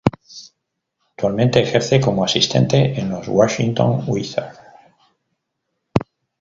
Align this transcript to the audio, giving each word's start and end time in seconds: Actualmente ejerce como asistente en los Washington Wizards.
Actualmente 1.11 1.61
ejerce 1.61 2.01
como 2.01 2.23
asistente 2.25 2.99
en 2.99 3.11
los 3.11 3.27
Washington 3.27 4.03
Wizards. 4.07 4.57